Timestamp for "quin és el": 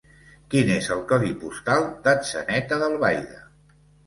0.53-1.03